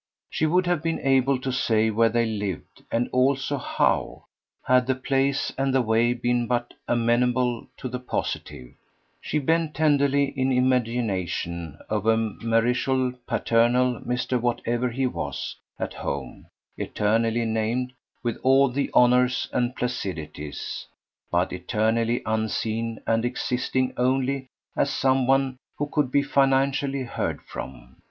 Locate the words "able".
1.01-1.37